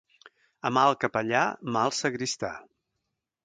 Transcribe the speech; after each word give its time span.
A 0.69 0.71
mal 0.77 0.95
capellà, 1.03 1.43
mal 1.77 1.95
sagristà. 2.01 2.51